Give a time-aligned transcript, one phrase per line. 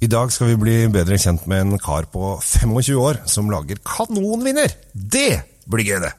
[0.00, 3.82] I dag skal vi bli bedre kjent med en kar på 25 år som lager
[3.84, 4.72] kanonviner.
[4.96, 6.14] Det blir gøy, det!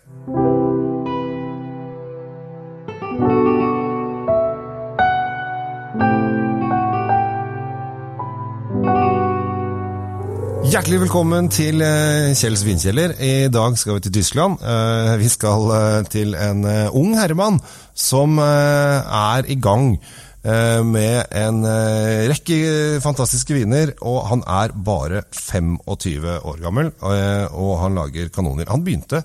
[10.71, 13.17] Hjertelig velkommen til eh, Kjells vinkjeller.
[13.17, 14.61] I dag skal vi til Tyskland.
[14.61, 16.61] Eh, Vi skal eh, til en
[16.93, 17.57] ung herremann
[17.97, 19.97] som er i gang
[20.41, 22.55] med en eh, rekke
[23.03, 28.71] fantastiske viner, og han er bare 25 år gammel, eh, og han lager kanoner.
[28.73, 29.21] Han begynte,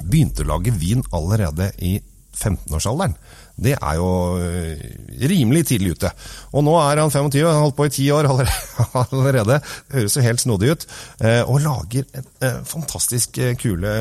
[0.00, 1.98] begynte å lage vin allerede i
[2.32, 3.16] 15-årsalderen.
[3.60, 4.08] Det er jo
[4.40, 4.80] eh,
[5.28, 6.10] rimelig tidlig ute.
[6.56, 8.28] Og nå er han 25, han har holdt på i 10 år
[9.02, 9.58] allerede.
[9.90, 10.86] Det høres jo helt snodig ut.
[11.20, 13.92] eh, Og lager eh, fantastisk kule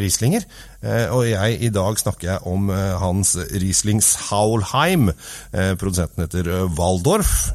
[0.00, 0.46] Rieslinger.
[1.14, 2.66] Og jeg, i dag snakker jeg om
[2.98, 5.12] hans Riesling Saulheim.
[5.54, 6.48] Eh, Produsenten heter
[6.78, 7.52] Waldorf.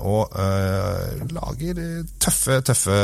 [0.00, 0.34] Og
[1.36, 1.84] lager
[2.20, 2.98] tøffe, tøffe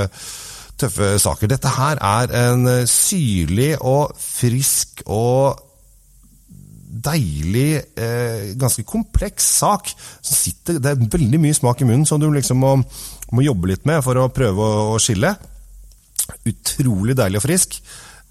[0.75, 1.47] tøffe saker.
[1.53, 5.61] Dette her er en syrlig og frisk og
[6.95, 9.91] deilig, eh, ganske kompleks sak.
[10.23, 12.77] Sitter, det er veldig mye smak i munnen som du liksom må,
[13.35, 15.35] må jobbe litt med for å prøve å, å skille.
[16.49, 17.79] Utrolig deilig og frisk.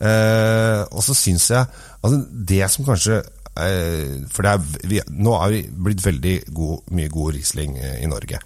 [0.03, 1.67] Eh, og så syns jeg
[2.03, 3.21] altså Det som kanskje
[3.53, 8.09] For det er, vi, nå er vi blitt veldig god, mye god Riesling eh, i
[8.09, 8.39] Norge.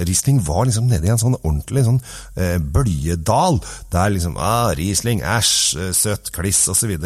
[0.00, 2.00] Riesling var liksom nede i en sånn ordentlig sånn
[2.40, 3.60] eh, bøljedal.
[3.92, 6.96] Der liksom ah, Riesling, æsj, eh, søt kliss osv.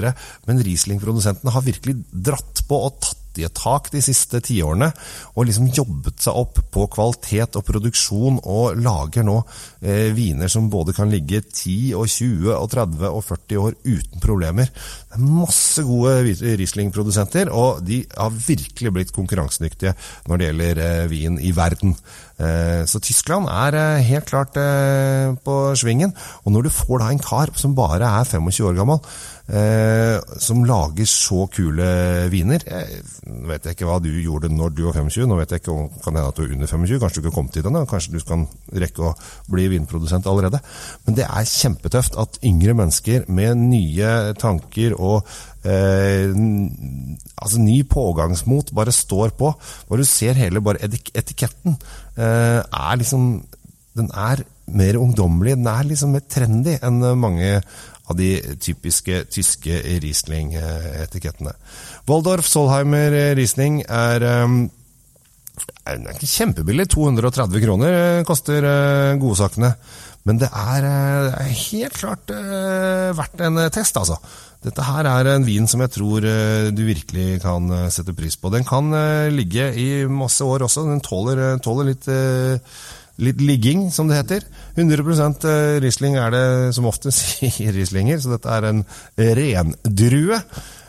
[0.46, 4.88] Men Riesling-produsentene har virkelig dratt på og tatt et tak de siste tiårene,
[5.36, 9.36] og liksom jobbet seg opp på kvalitet og produksjon, og lager nå
[9.82, 14.22] eh, viner som både kan ligge 10 og 20 og 30 og 40 år uten
[14.24, 14.72] problemer.
[15.08, 16.16] Det er masse gode
[16.58, 19.94] Riesling-produsenter, og de har virkelig blitt konkurransedyktige
[20.28, 21.94] når det gjelder eh, vin i verden.
[22.38, 26.14] Eh, Så Tyskland er eh, helt klart eh, på svingen.
[26.44, 29.02] Og når du får da en kar som bare er 25 år gammel,
[29.48, 31.88] eh, som lager så kule
[32.32, 32.64] viner
[33.28, 35.74] Nå vet jeg ikke hva du gjorde når du var 25, nå vet jeg ikke
[35.74, 37.84] om kan hende at du er under 25, kanskje du ikke har kommet dit ennå,
[37.88, 38.46] kanskje du kan
[38.84, 39.14] rekke å
[39.52, 40.60] bli vinprodusent allerede.
[41.06, 45.28] Men det er kjempetøft at yngre mennesker med nye tanker og
[45.68, 46.32] eh,
[47.38, 49.52] altså ny pågangsmot bare står på.
[49.88, 51.78] Bare du ser hele bare etiketten,
[52.16, 53.30] eh, er liksom
[53.98, 57.48] Den er mer ungdommelig, den er liksom mer trendy enn mange
[58.08, 61.52] av de typiske tyske Riesling-etikettene.
[62.08, 64.24] Waldorf Solheimer Riesling er
[65.88, 66.88] den er ikke kjempebillig.
[66.92, 69.72] 230 kroner eh, koster eh, godsakene.
[70.28, 72.34] Men det er, eh, det er helt klart
[73.18, 74.18] verdt en test, altså.
[74.58, 76.24] Dette her er en vin som jeg tror
[76.74, 78.50] du virkelig kan sette pris på.
[78.50, 78.90] Den kan
[79.30, 80.82] ligge i masse år også.
[80.88, 82.08] Den tåler, tåler litt,
[83.22, 84.46] litt ligging, som det heter.
[84.76, 86.44] 100 eh, Riesling er det
[86.76, 88.84] som oftest i Rieslinger, så dette er en
[89.18, 90.42] rendrue.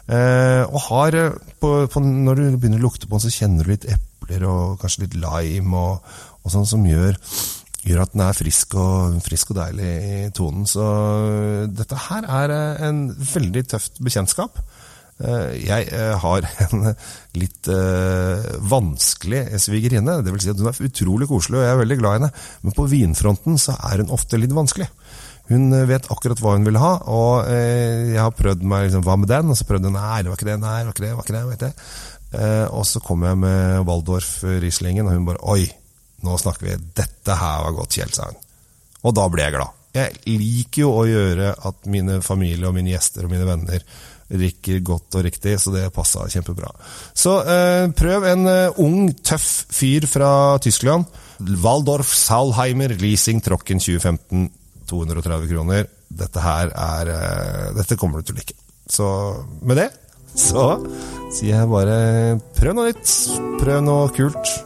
[0.10, 3.66] Eh, og har eh, på, på, Når du begynner å lukte på den, så kjenner
[3.66, 7.18] du litt epler og kanskje litt lime og, og sånn som gjør,
[7.86, 10.66] gjør at den er frisk og, frisk og deilig i tonen.
[10.70, 10.86] Så
[11.74, 12.56] dette her er
[12.90, 14.62] en veldig tøft bekjentskap.
[15.20, 16.86] Eh, Jeg eh, har en
[17.40, 20.20] litt eh, vanskelig svigerinne.
[20.28, 22.32] Vil si at hun er utrolig koselig, og jeg er veldig glad i henne.
[22.66, 24.90] Men på vinfronten så er hun ofte litt vanskelig.
[25.50, 29.32] Hun vet akkurat hva hun vil ha, og jeg har prøvd meg liksom, hva med
[29.32, 29.50] den?
[29.50, 31.18] Og så prøvde hun nei, det var ikke det, nei, det var ikke det, det
[31.18, 31.42] var ikke det.
[31.48, 32.68] Vet jeg.
[32.78, 35.64] Og så kom jeg med Waldorf Rieslingen, og hun bare oi,
[36.22, 38.38] nå snakker vi, dette her var godt, Kjell, sa hun.
[39.10, 39.79] Og da ble jeg glad.
[39.96, 43.86] Jeg liker jo å gjøre at mine familie og mine gjester og mine venner
[44.30, 46.70] drikker godt og riktig, så det passa kjempebra.
[47.18, 51.08] Så eh, prøv en eh, ung, tøff fyr fra Tyskland.
[51.64, 54.50] Waldorf Salheimer Leasing Trocken 2015.
[54.90, 55.90] 230 kroner.
[56.10, 58.58] Dette her er eh, Dette kommer du til å like.
[58.90, 59.10] Så
[59.66, 59.90] med det
[60.38, 60.64] så
[61.34, 62.00] sier jeg bare
[62.58, 63.14] prøv noe nytt.
[63.62, 64.58] Prøv noe kult.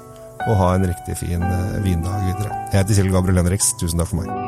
[0.44, 2.64] Og ha en riktig fin eh, vindag videre.
[2.74, 3.76] Jeg heter Kjell Gabriel Henriks.
[3.80, 4.43] Tusen takk for meg.